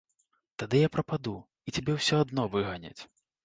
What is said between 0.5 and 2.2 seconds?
Тады я прападу, і цябе ўсё